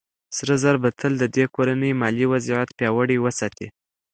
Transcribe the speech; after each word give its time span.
سره 0.37 0.53
زر 0.63 0.75
به 0.83 0.89
تل 0.99 1.13
د 1.19 1.23
دې 1.35 1.45
کورنۍ 1.55 1.91
مالي 2.01 2.25
وضعيت 2.33 2.69
پياوړی 2.77 3.17
وساتي. 3.21 3.67